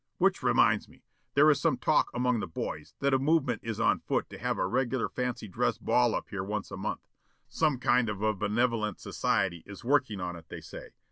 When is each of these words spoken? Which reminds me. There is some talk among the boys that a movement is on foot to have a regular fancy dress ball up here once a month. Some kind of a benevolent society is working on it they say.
Which 0.17 0.41
reminds 0.41 0.89
me. 0.89 1.03
There 1.35 1.51
is 1.51 1.61
some 1.61 1.77
talk 1.77 2.09
among 2.11 2.39
the 2.39 2.47
boys 2.47 2.95
that 3.01 3.13
a 3.13 3.19
movement 3.19 3.61
is 3.63 3.79
on 3.79 3.99
foot 3.99 4.31
to 4.31 4.39
have 4.39 4.57
a 4.57 4.65
regular 4.65 5.07
fancy 5.07 5.47
dress 5.47 5.77
ball 5.77 6.15
up 6.15 6.29
here 6.31 6.43
once 6.43 6.71
a 6.71 6.75
month. 6.77 7.07
Some 7.49 7.77
kind 7.77 8.09
of 8.09 8.23
a 8.23 8.33
benevolent 8.33 8.99
society 8.99 9.61
is 9.67 9.83
working 9.85 10.19
on 10.19 10.35
it 10.35 10.49
they 10.49 10.61
say. 10.61 10.93